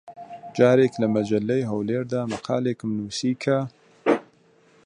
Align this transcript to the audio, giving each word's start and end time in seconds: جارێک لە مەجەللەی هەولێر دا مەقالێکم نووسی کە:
جارێک 0.57 0.93
لە 1.01 1.07
مەجەللەی 1.13 1.67
هەولێر 1.71 2.03
دا 2.13 2.21
مەقالێکم 2.31 2.89
نووسی 2.97 3.33
کە: 3.43 3.57